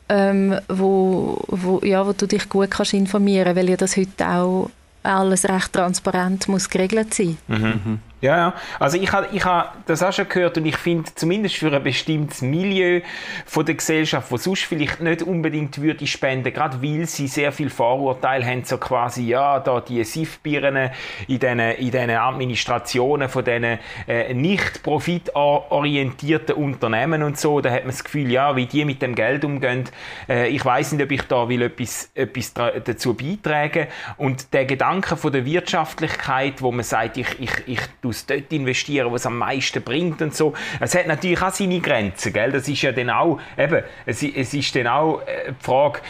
[0.09, 4.29] ähm, wo, wo, ja, wo du dich gut kannst informieren kannst, weil ja das heute
[4.29, 4.71] auch
[5.03, 7.39] alles recht transparent muss geregelt sein.
[7.49, 8.01] Mhm.
[8.21, 8.55] Ja, ja.
[8.79, 11.83] Also ich habe ich hab das auch schon gehört und ich finde, zumindest für ein
[11.83, 13.01] bestimmtes Milieu
[13.47, 17.71] von der Gesellschaft, wo sonst vielleicht nicht unbedingt würde spenden, gerade weil sie sehr viel
[17.71, 20.91] Vorurteile haben, so quasi, ja, da die SIF-Birnen
[21.29, 27.85] in diesen in den Administrationen von diesen äh, nicht profitorientierten Unternehmen und so, da hat
[27.85, 29.85] man das Gefühl, ja, wie die mit dem Geld umgehen,
[30.29, 33.87] äh, ich weiß nicht, ob ich da will etwas, etwas dazu beitragen
[34.19, 39.13] und der Gedanke von der Wirtschaftlichkeit, wo man sagt, ich, ich, ich muss dort investieren,
[39.13, 40.53] was am meisten bringt und so.
[40.81, 42.51] Es hat natürlich auch seine Grenzen, gell?
[42.51, 46.01] Das ist ja dann auch, eben, es, es ist dann auch äh, die Frage,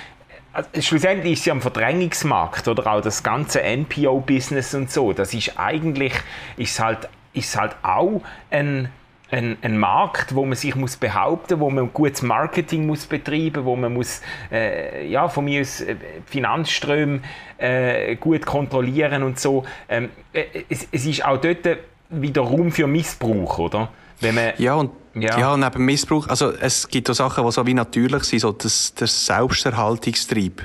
[0.52, 5.12] also schlussendlich ist ja ein Verdrängungsmarkt oder auch das ganze NPO-Business und so.
[5.12, 6.14] Das ist eigentlich,
[6.56, 8.88] ist halt, ist halt auch ein
[9.30, 13.76] ein, ein Markt, wo man sich muss behaupten, wo man gutes Marketing muss betreiben, wo
[13.76, 17.20] man muss äh, ja von mir aus äh, Finanzströme
[17.58, 19.64] äh, gut kontrollieren und so.
[19.88, 21.66] Ähm, äh, es, es, ist auch dort
[22.10, 23.90] wieder Raum für Missbrauch, oder?
[24.20, 25.38] Wenn man, ja, und, ja.
[25.38, 28.94] ja, neben Missbrauch, also es gibt auch Sachen, die so wie natürlich sind, so das,
[28.94, 30.62] der Selbsterhaltungstrieb.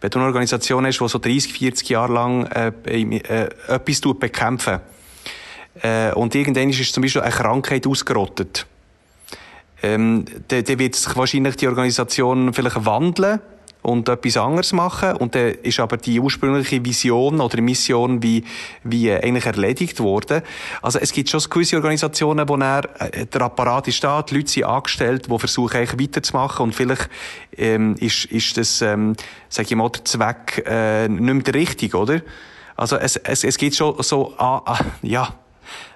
[0.00, 4.80] Wenn du eine Organisation hast, die so 30, 40 Jahre lang äh, äh, etwas bekämpfen
[5.82, 8.66] äh, und irgendwann ist zum Beispiel eine Krankheit ausgerottet,
[9.82, 13.40] ähm, dann, dann wird sich wahrscheinlich die Organisation vielleicht wandeln
[13.82, 18.44] und etwas anderes machen und dann ist aber die ursprüngliche Vision oder Mission wie,
[18.84, 20.42] wie eigentlich erledigt worden.
[20.82, 24.50] Also es gibt schon gewisse Organisationen, wo er, äh, der Apparat ist da, die Leute
[24.50, 27.08] sind angestellt, die versuchen eigentlich weiterzumachen und vielleicht
[27.56, 29.14] ähm, ist, ist das, ähm,
[29.48, 32.20] sag ich mal, der Zweck äh, nicht mehr der richtige, oder?
[32.76, 35.34] Also es, es, es geht schon so, ah, ah, ja,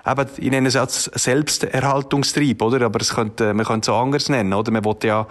[0.06, 2.86] eben, ich nenne es als Selbsterhaltungstrieb, oder?
[2.86, 4.70] Aber es könnte, man könnte es auch anders nennen, oder?
[4.70, 5.26] Man will ja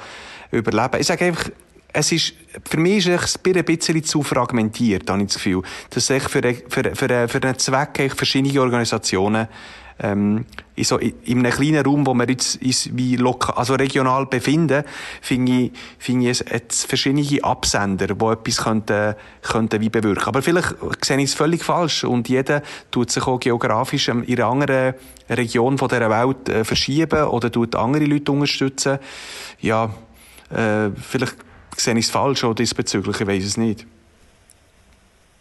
[0.51, 0.99] überleben.
[0.99, 1.49] Ich sage einfach,
[1.93, 2.33] es ist,
[2.67, 5.61] für mich ist es ein bisschen zu fragmentiert, habe ich das Gefühl.
[5.91, 9.47] Dass sich für, für, für, für einen Zweck verschiedene Organisationen
[9.99, 14.25] ähm, in, so, in einem kleinen Raum, wo wir jetzt uns wie lokal, also regional
[14.25, 14.83] befinden,
[15.21, 20.25] finde ich, finde ich es jetzt verschiedene Absender, die etwas könnten, könnten wie bewirken.
[20.25, 24.47] Aber vielleicht sehe ich es völlig falsch und jeder tut sich auch geografisch in einer
[24.47, 24.95] anderen
[25.29, 28.99] Region von dieser Welt äh, verschieben oder tut andere Leute unterstützen.
[29.61, 29.91] Ja,
[30.49, 31.35] äh, vielleicht
[31.77, 33.87] sehe ich es falsch oder diesbezüglich, ich weiß es nicht.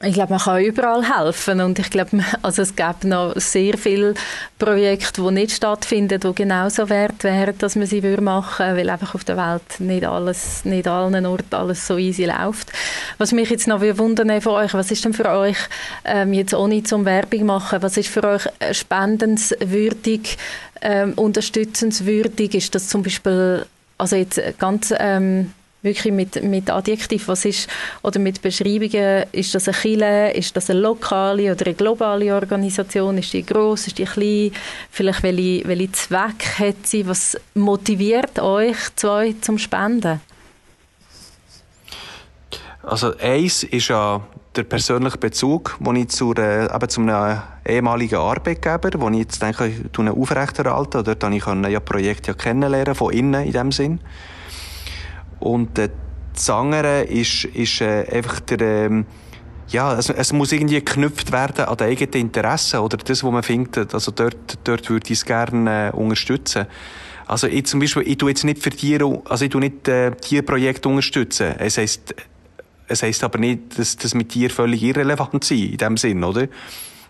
[0.04, 4.14] Ich glaube, man kann überall helfen und ich glaube, also es gibt noch sehr viele
[4.58, 9.14] Projekte, die nicht stattfinden, die genauso wert wären, dass man sie machen würde, weil einfach
[9.14, 12.72] auf der Welt nicht alles, nicht allen Orten alles so easy läuft.
[13.18, 15.58] Was mich jetzt noch wundern von euch, was ist denn für euch,
[16.04, 20.36] ähm, jetzt ohne zum Werbung machen, was ist für euch spendenswürdig,
[20.80, 22.56] ähm, unterstützenswürdig?
[22.56, 23.66] Ist das zum Beispiel,
[23.98, 24.92] also jetzt ganz...
[24.98, 27.68] Ähm, wirklich mit, mit Adjektiv, was ist,
[28.02, 33.18] oder mit Beschreibungen, ist das eine Kille, ist das eine lokale oder eine globale Organisation,
[33.18, 34.52] ist die groß, ist die klein,
[34.90, 40.20] vielleicht welche, welche Zweck hat sie, was motiviert euch zwei zum Spenden?
[42.84, 44.20] Also eins ist ja
[44.56, 49.40] der persönliche Bezug, den ich zu, äh, eben zu einem ehemaligen Arbeitgeber, den ich jetzt
[49.40, 51.02] denke, ich aufrechterhalte.
[51.02, 54.00] Dort konnte ich ja Projekte ja kennenlernen, von innen in dem Sinn.
[55.42, 55.90] Und äh,
[56.34, 59.06] das andere ist, ist äh, einfach der, ähm,
[59.68, 63.42] ja, es, es muss irgendwie geknüpft werden an die eigenen Interessen oder das, was man
[63.42, 66.66] findet, also dort, dort würde ich es gerne äh, unterstützen.
[67.26, 70.10] Also ich zum Beispiel, ich tue jetzt nicht für Tiere, also ich tue nicht äh,
[70.12, 71.54] Tierprojekte unterstützen.
[71.58, 72.14] Es heisst,
[72.88, 76.48] es heisst aber nicht, dass das mit Tieren völlig irrelevant sei, in dem Sinn, oder?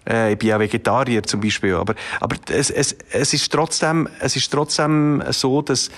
[0.08, 4.36] Äh, ich bin ja Vegetarier zum Beispiel, aber, aber es, es, es ist trotzdem, es
[4.36, 5.90] ist trotzdem so, dass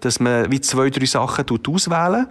[0.00, 2.26] dass man wie zwei, drei Sachen auswählen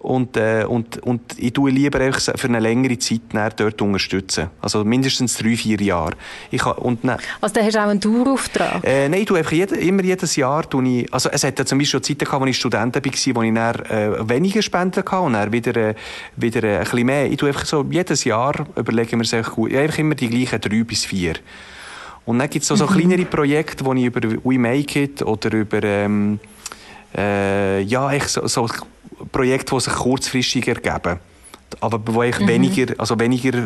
[0.00, 3.20] und, äh, und, und ich tue lieber einfach für eine längere Zeit
[3.56, 4.48] dort unterstützen.
[4.62, 6.14] Also mindestens drei, vier Jahre.
[6.50, 8.82] Ich kann, und ne, also dann hast du auch einen Dauerauftrag?
[8.82, 11.66] Äh, nein, ich tue einfach jede, immer jedes Jahr, tue ich, also es hat ja
[11.66, 13.02] zum Beispiel Zeiten gehabt, als ich Student war,
[13.34, 15.94] wo ich dann, äh, weniger Spenden hatte und dann wieder, äh,
[16.36, 17.30] wieder äh, ein bisschen mehr.
[17.30, 20.82] Ich tue einfach so, jedes Jahr überlegen wir sich gut, einfach immer die gleichen drei
[20.82, 21.34] bis vier.
[22.24, 22.90] Und dann gibt es so, so mhm.
[22.90, 25.82] kleinere Projekte, die ich über We Make It oder über...
[25.82, 26.40] Ähm,
[27.16, 28.68] äh, ja, ich, so, so
[29.32, 31.18] Projekte, die sich kurzfristig ergeben.
[31.80, 32.48] Aber wo ich mhm.
[32.48, 33.64] weniger, also weniger,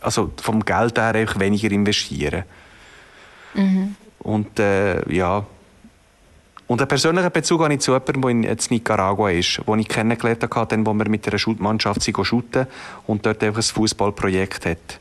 [0.00, 2.44] also vom Geld her weniger investieren.
[3.54, 3.96] Mhm.
[4.20, 5.44] Und äh, ja.
[6.68, 10.42] Und einen persönlichen Bezug habe ich zu jemandem, der in Nicaragua ist, den ich kennengelernt
[10.42, 12.66] habe, dann, wo wir mit einer Schulmannschaft shooten
[13.06, 15.00] und dort einfach ein Fußballprojekt hat.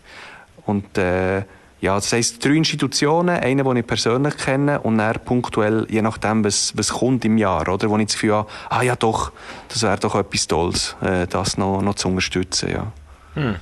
[0.66, 1.44] Und äh,
[1.82, 6.46] ja, das heisst, drei Institutionen, eine, die ich persönlich kenne und dann punktuell, je nachdem,
[6.46, 9.32] was, was kommt im Jahr, oder, wo ich das Gefühl habe, ah ja doch,
[9.68, 12.92] das wäre doch etwas Tolles, äh, das noch, noch zu unterstützen, ja.
[13.34, 13.56] Hm.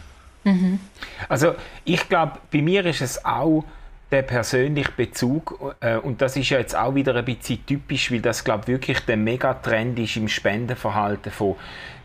[0.43, 0.79] Mhm.
[1.29, 1.55] Also
[1.85, 3.63] ich glaube, bei mir ist es auch
[4.11, 8.21] der persönliche Bezug äh, und das ist ja jetzt auch wieder ein bisschen typisch, weil
[8.21, 11.55] das glaube wirklich der Megatrend ist im Spendenverhalten von,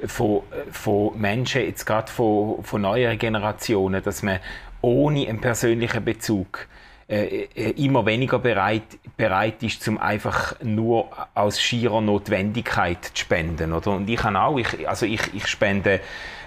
[0.07, 4.39] von, von Menschen, jetzt gerade von, von neueren Generationen, dass man
[4.85, 6.69] ohne einen persönlichen Bezug
[7.09, 13.73] äh, äh, immer weniger bereit, bereit ist, zum einfach nur aus schierer Notwendigkeit zu spenden.
[13.73, 13.91] Oder?
[13.93, 16.01] Und ich kann auch, ich, also ich, ich spende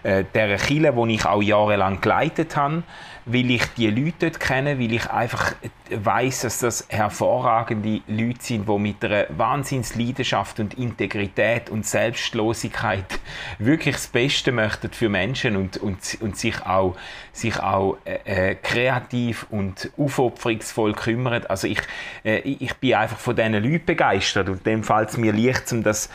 [0.03, 2.83] äh, der Kille, wo ich auch jahrelang geleitet habe,
[3.27, 5.53] weil ich die Leute dort kenne, weil ich einfach
[5.89, 13.19] weiß, dass das hervorragende Leute sind, die mit einer Wahnsinnsleidenschaft und Integrität und Selbstlosigkeit
[13.59, 16.95] wirklich das Beste möchten für Menschen und, und, und sich auch,
[17.33, 21.45] sich auch äh, äh kreativ und aufopferungsvoll kümmern.
[21.47, 21.81] Also ich,
[22.23, 25.83] äh, ich bin einfach von diesen Leuten begeistert und dem fällt es mir leicht, um
[25.83, 26.09] das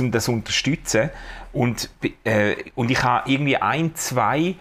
[0.00, 1.10] um das zu unterstützen.
[1.52, 1.88] Und,
[2.24, 4.56] äh, und ich habe irgendwie ein, zwei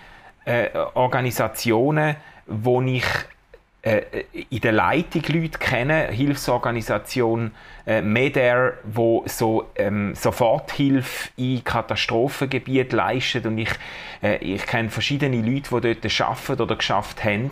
[0.45, 3.05] äh, Organisationen, wo ich
[3.81, 4.01] äh,
[4.49, 7.51] in der Leitung Leute kennen, Hilfsorganisation
[7.85, 13.71] äh, MEDER, wo so ähm, Soforthilfe in Katastrophengebiet leistet und ich,
[14.21, 17.51] äh, ich kenne verschiedene Leute, die dort arbeiten oder geschafft haben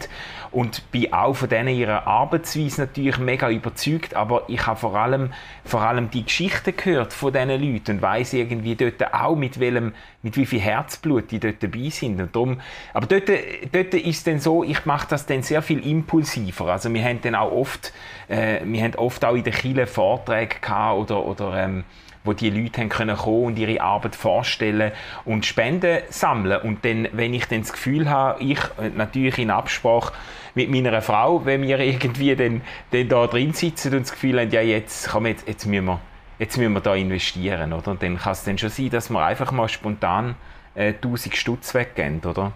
[0.51, 5.31] und bin auch von denen ihrer Arbeitsweise natürlich mega überzeugt, aber ich habe vor allem,
[5.63, 9.93] vor allem die Geschichten gehört von diesen Leuten und weiß irgendwie dort auch, mit, welchem,
[10.21, 12.19] mit wie viel Herzblut die dort dabei sind.
[12.19, 12.59] Und darum,
[12.93, 13.29] aber dort,
[13.71, 16.67] dort ist es dann so, ich mache das dann sehr viel impulsiver.
[16.67, 17.93] Also wir haben dann auch oft,
[18.31, 21.83] äh, wir haben oft auch in der Kirche Vorträge gehabt oder, oder ähm,
[22.23, 24.91] wo die Leute haben können kommen und ihre Arbeit vorstellen
[25.25, 26.61] und Spenden sammeln.
[26.61, 30.13] Und dann, wenn ich dann das Gefühl habe, ich äh, natürlich in Absprache
[30.53, 34.51] mit meiner Frau, wenn wir irgendwie dann, dann da drin sitzen und das Gefühl haben,
[34.51, 35.99] ja jetzt, komm, jetzt, jetzt müssen wir
[36.39, 37.91] jetzt müssen wir da investieren, oder?
[37.91, 40.33] Und dann kann es dann schon sein, dass wir einfach mal spontan
[40.73, 42.51] äh, 1000 Stutz weggeben, oder?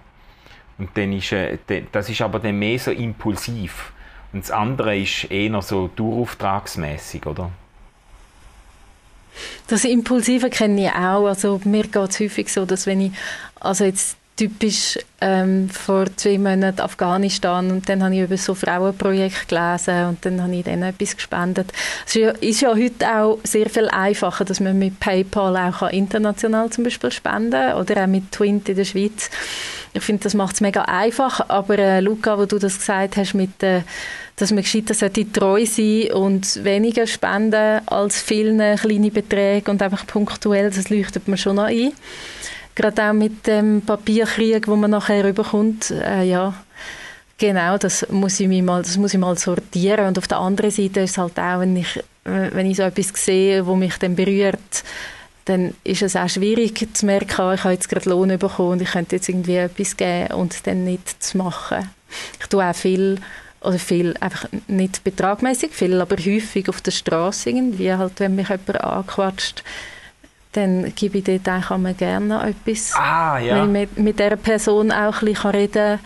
[0.79, 1.57] Und dann ist, äh,
[1.91, 3.93] das ist aber dann mehr so impulsiv.
[4.35, 7.51] Und das andere ist eher so dauerauftragsmäßig, oder?
[9.67, 11.25] Das Impulsive kenne ich auch.
[11.25, 13.11] Also mir geht es häufig so, dass wenn ich,
[13.61, 19.47] also jetzt typisch ähm, vor zwei Monaten Afghanistan und dann habe ich über so Frauenprojekt
[19.47, 21.71] gelesen und dann habe ich dann etwas gespendet.
[22.05, 25.89] Es ist ja, ist ja heute auch sehr viel einfacher, dass man mit PayPal auch
[25.89, 29.29] international zum Beispiel spenden kann oder auch mit Twint in der Schweiz.
[29.93, 33.33] Ich finde, das macht es mega einfach, aber äh, Luca, wo du das gesagt hast
[33.33, 33.83] mit äh,
[34.35, 40.05] dass man gescheiter sollte treu sein und weniger spenden als viele kleine Beträge und einfach
[40.05, 41.93] punktuell, das leuchtet mir schon noch ein.
[42.75, 46.53] Gerade auch mit dem Papierkrieg, wo man nachher rüberkommt, äh, ja,
[47.37, 50.07] genau, das muss ich mal, das muss ich mal sortieren.
[50.07, 53.13] Und auf der anderen Seite ist es halt auch, wenn ich, wenn ich so etwas
[53.13, 54.83] sehe, wo mich dann berührt,
[55.45, 58.81] dann ist es auch schwierig zu merken, ah, ich habe jetzt gerade Lohn bekommen und
[58.81, 61.89] ich könnte jetzt irgendwie etwas geben und dann nicht zu machen.
[62.41, 63.19] Ich tue auch viel
[63.65, 68.49] oder viel, einfach nicht betragmäßig viel, aber häufig auf der Straße irgendwie, halt, wenn mich
[68.49, 69.63] jemand anquatscht,
[70.53, 73.55] dann gebe ich dort eigentlich gerne noch etwas, ah, ja.
[73.55, 75.99] wenn ich mit, mit dieser Person auch ein bisschen reden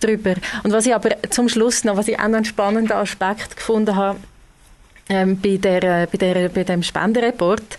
[0.00, 0.34] darüber.
[0.62, 3.96] Und was ich aber zum Schluss noch, was ich auch noch einen spannenden Aspekt gefunden
[3.96, 4.18] habe,
[5.08, 7.76] ähm, bei, der, bei, der, bei dem Spendenreport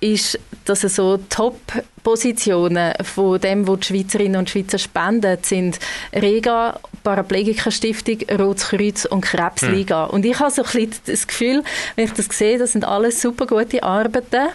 [0.00, 5.78] ist, dass es so Top-Positionen von dem, wo die Schweizerinnen und Schweizer spenden, sind
[6.12, 10.06] Rega, Paraplegiker-Stiftung, Rotes Kreuz und Krebsliga.
[10.06, 10.14] Hm.
[10.14, 11.62] Und ich habe so ein bisschen das Gefühl,
[11.94, 14.48] wenn ich das sehe, das sind alles super gute Arbeiten.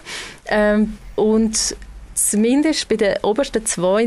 [0.46, 1.76] Ähm, und
[2.14, 4.06] zumindest bei den obersten zwei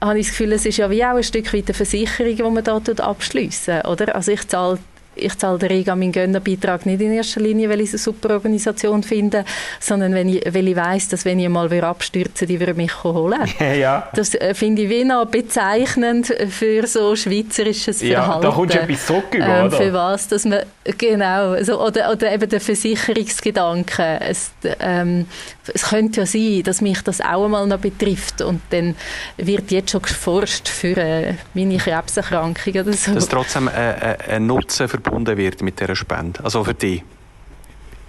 [0.00, 2.42] habe ich das Gefühl, es ist ja wie auch ein Stück weit eine Versicherung, die
[2.42, 4.14] man da abschliessen oder?
[4.14, 4.78] Also ich zahle
[5.18, 8.34] ich zahle der Rega meinen Gönnerbeitrag nicht in erster Linie, weil ich es eine super
[8.34, 9.44] Organisation finde,
[9.80, 13.40] sondern wenn ich, weil ich weiss, dass wenn ich mal abstürze, die würde mich holen.
[13.78, 14.08] ja.
[14.14, 18.42] Das äh, finde ich wie noch bezeichnend für so schweizerisches Verhalten.
[18.42, 20.60] Ja, da kommst du etwas zurück über, ähm, Für was, dass man,
[20.96, 24.20] genau, so, oder, oder eben der Versicherungsgedanke.
[24.20, 24.50] Es,
[24.80, 25.26] ähm,
[25.74, 28.96] es könnte ja sein, dass mich das auch einmal noch betrifft und dann
[29.36, 33.14] wird jetzt schon geforscht für äh, meine Krebserkrankung oder so.
[33.14, 37.02] Dass trotzdem äh, äh, ein Nutzen verbunden wird mit dieser Spende, also für dich?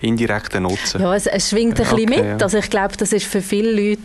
[0.01, 1.01] Indirekten Nutzen.
[1.01, 2.39] Ja, es, es schwingt ein okay, bisschen mit.
[2.39, 2.45] Ja.
[2.45, 4.01] Also ich glaube, das ist für viele Leute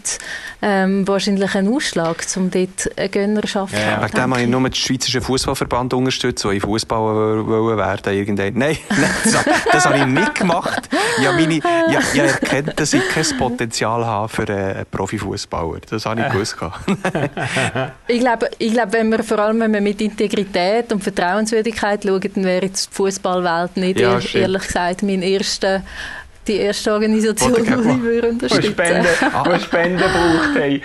[0.62, 4.62] ähm, wahrscheinlich ein Ausschlag, um dort eine Gönnerschaft zu ja, Wegen dem habe ich nur
[4.62, 8.54] den Schweizerischen Fußballverband unterstützt, wo ich Fußballer wollen werden irgendwann.
[8.54, 10.88] Nein, nein das, das, habe ich nicht gemacht.
[11.18, 15.80] Ich habe, meine, ja, ich erkannt, dass ich kein Potenzial habe für einen Profifußballer.
[15.90, 16.56] Das habe ich gewusst.
[18.08, 22.30] ich glaube, ich glaube, wenn wir vor allem wenn wir mit Integrität und Vertrauenswürdigkeit schauen,
[22.34, 25.83] dann wäre jetzt die Fußballwelt nicht, ja, ehrlich gesagt, mein erster
[26.46, 29.06] die erste Organisation, die ich unterstützen Spenden,
[29.44, 30.54] wo Spenden braucht.
[30.54, 30.82] Hey.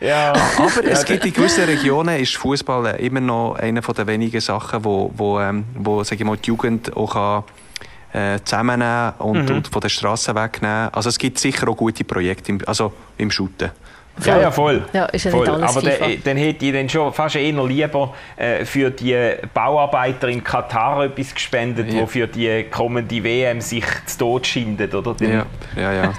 [0.00, 0.32] Ja.
[0.56, 5.12] Aber es gibt in gewissen Regionen ist Fußball immer noch eine der wenigen Sachen, wo,
[5.14, 7.44] wo, ähm, wo sage ich mal, die Jugend auch kann,
[8.12, 9.56] äh, zusammennehmen und, mhm.
[9.56, 10.88] und von der Straße wegnehmen.
[10.92, 13.30] Also es gibt sicher auch gute Projekte im, also im
[14.24, 14.84] Ja, ja, voll.
[14.92, 15.40] Ja, ist ja voll.
[15.40, 19.16] nicht alles Aber dann, dann hätte ich dann schon fast eher lieber äh, für die
[19.52, 22.00] Bauarbeiter in Katar etwas gespendet, ja.
[22.00, 25.14] die für die kommende WM sich zu Tod schindet, oder?
[25.20, 26.12] Ja, ja, ja.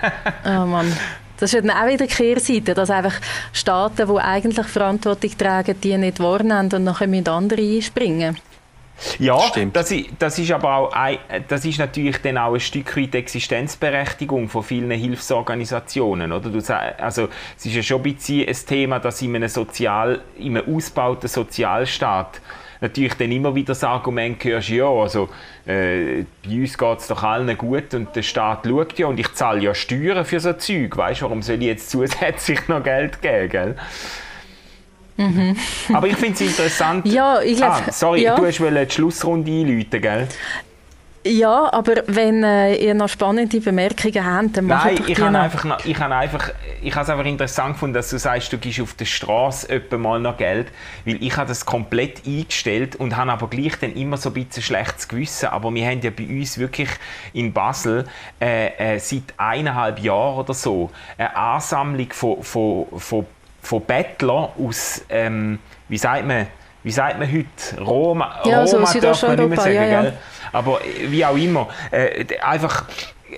[0.64, 0.92] oh Mann.
[1.38, 3.16] Das ist dann auch wieder die Kehrseite, dass einfach
[3.52, 8.38] Staaten, die eigentlich Verantwortung tragen, die nicht wahrnehmen und nachher müssen andere einspringen
[9.20, 9.76] ja, Stimmt.
[9.76, 13.16] Das, ist, das ist aber auch ein, das ist natürlich dann auch ein Stück weit
[13.16, 16.32] Existenzberechtigung von vielen Hilfsorganisationen.
[16.32, 16.50] Oder?
[16.50, 16.60] Du,
[16.98, 20.76] also, es ist ja schon ein bisschen ein Thema, dass in einem, Sozial, in einem
[20.76, 22.42] ausgebauten Sozialstaat
[22.82, 25.30] natürlich dann immer wieder das Argument hörst, ja, also
[25.66, 29.32] äh, bei uns geht es doch allen gut und der Staat schaut ja und ich
[29.34, 33.22] zahle ja Steuern für so Zeug, weißt du, warum soll ich jetzt zusätzlich noch Geld
[33.22, 33.76] geben, gell?
[35.22, 35.56] Mhm.
[35.94, 37.06] Aber ich finde es interessant.
[37.06, 37.74] Ja, ich glaube.
[37.88, 38.36] Ah, sorry, ja.
[38.36, 40.28] du hast die Schlussrunde einläuten, gell?
[41.24, 45.38] Ja, aber wenn äh, ihr noch spannende Bemerkungen habt, dann macht Nein, doch ich habe
[45.38, 46.50] einfach, noch- ich habe einfach,
[46.82, 49.98] ich habe es einfach interessant gefunden, dass du sagst, du gibst auf der Straße etwa
[49.98, 50.70] mal noch Geld,
[51.06, 54.64] weil ich habe das komplett eingestellt und habe aber gleich dann immer so ein bisschen
[54.64, 55.50] schlechtes Gewissen.
[55.50, 56.90] Aber wir haben ja bei uns wirklich
[57.34, 58.06] in Basel
[58.42, 63.28] äh, äh, seit eineinhalb Jahren oder so eine Ansammlung von, von, von,
[63.62, 66.48] von Bettlern aus, ähm, wie sagt man,
[66.84, 67.82] wie sagt man heute?
[67.84, 70.02] Roma, Ja, so Roma darf man nicht mehr sagen, ja, ja.
[70.02, 70.14] gell?
[70.52, 72.86] Aber äh, wie auch immer, äh, einfach,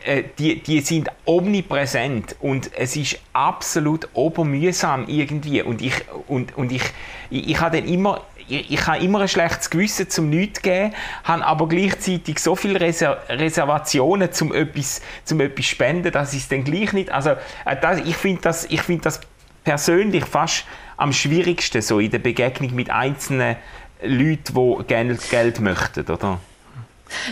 [0.06, 5.62] äh, die, die sind omnipräsent und es ist absolut obermühsam irgendwie.
[5.62, 5.94] Und ich,
[6.28, 6.84] und, und ich,
[7.30, 10.94] ich, ich habe dann immer, ich, ich habe immer ein schlechtes Gewissen zum Nichts geben,
[11.24, 16.50] habe aber gleichzeitig so viele Reser Reservationen zum etwas, zum etwas spenden, dass ich es
[16.50, 17.32] dann gleich nicht, also
[17.66, 19.20] äh, das, ich finde das, ich finde das
[19.64, 20.66] persönlich fast
[20.98, 23.56] am schwierigsten so in der Begegnung mit einzelnen
[24.04, 26.40] Leuten, die gerne Geld möchten, oder?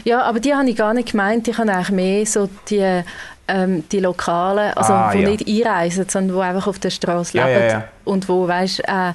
[0.03, 1.47] Ja, aber die habe ich gar nicht gemeint.
[1.47, 3.01] Ich habe eigentlich mehr so die,
[3.47, 5.29] ähm, die Lokalen, also Ah, die ja.
[5.29, 7.69] nicht einreisen, sondern die einfach auf der Straße Ja, leben.
[7.69, 7.83] ja.
[8.05, 9.13] Und wo, weißt, äh,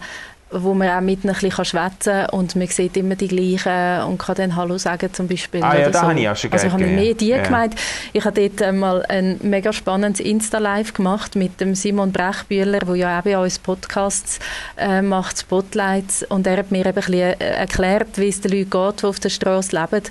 [0.51, 4.09] wo man auch mit ihnen ein bisschen schwätzen kann und man sieht immer die gleichen
[4.09, 5.63] und kann dann Hallo sagen zum Beispiel.
[5.63, 6.07] Ah, ja, oder da so.
[6.07, 7.43] habe ich auch schon Also ich habe gegeben, mehr die ja.
[7.43, 7.75] gemeint.
[8.13, 13.19] Ich habe dort einmal ein mega spannendes Insta-Live gemacht mit dem Simon Brechbühler, der ja
[13.19, 14.39] auch bei uns Podcasts
[14.77, 16.23] äh, macht, Spotlights.
[16.23, 19.07] Und er hat mir eben ein bisschen äh, erklärt, wie es den Leuten geht, die
[19.07, 20.05] auf der Straße leben.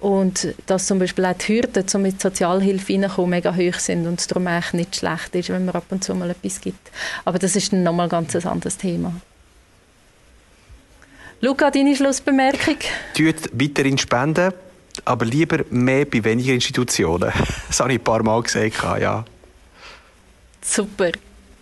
[0.00, 4.20] Und dass zum Beispiel auch die Hürden, um mit Sozialhilfe reinzukommen, mega hoch sind und
[4.20, 6.90] es darum eigentlich nicht schlecht ist, wenn man ab und zu mal etwas gibt.
[7.24, 9.12] Aber das ist dann nochmal ganz ein anderes Thema.
[11.40, 12.78] Luca, deine Schlussbemerkung?
[13.14, 14.52] Tut weiterhin spenden,
[15.04, 17.32] aber lieber mehr bei weniger Institutionen.
[17.68, 19.24] Das habe ich ein paar Mal gesagt, ja.
[20.60, 21.12] Super.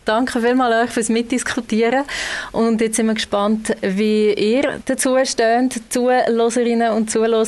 [0.07, 2.05] Danke vielmals euch fürs Mitdiskutieren.
[2.53, 7.45] Und jetzt sind wir gespannt, wie ihr dazu steht, Zuhörerinnen und Zuhörer.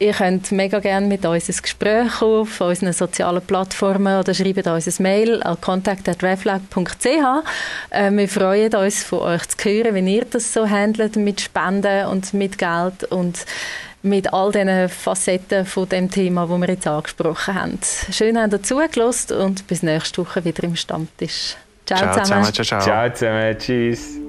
[0.00, 4.66] Ihr könnt mega gerne mit uns ins Gespräch kommen auf unseren sozialen Plattformen oder schreibt
[4.66, 7.06] uns ein Mail an contact.reflag.ch.
[7.90, 12.06] Äh, wir freuen uns, von euch zu hören, wie ihr das so handelt mit Spenden
[12.06, 13.46] und mit Geld und
[14.02, 17.78] mit all diesen Facetten von dem Thema, das wir jetzt angesprochen haben.
[18.10, 21.54] Schön, dass ihr zugelassen und bis nächste Woche wieder im Stammtisch.
[21.84, 22.44] Ciao, ciao zusammen.
[22.44, 22.52] zusammen.
[22.52, 22.80] Ciao, ciao.
[22.80, 23.58] Ciao zusammen.
[23.58, 24.20] Tschüss.